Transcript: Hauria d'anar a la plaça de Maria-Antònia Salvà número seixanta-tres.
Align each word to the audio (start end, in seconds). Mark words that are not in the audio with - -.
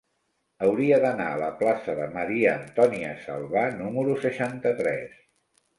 Hauria 0.67 0.97
d'anar 1.03 1.27
a 1.33 1.39
la 1.43 1.49
plaça 1.61 1.95
de 2.01 2.09
Maria-Antònia 2.17 3.15
Salvà 3.29 3.69
número 3.79 4.21
seixanta-tres. 4.27 5.21